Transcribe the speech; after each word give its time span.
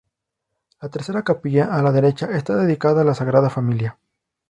La 0.85 0.89
tercera 0.95 1.21
capilla 1.23 1.65
a 1.69 1.83
la 1.83 1.91
derecha 1.91 2.25
está 2.35 2.55
dedicada 2.55 3.01
a 3.01 3.05
la 3.05 3.13
Sagrada 3.13 3.51
Familia. 3.51 3.99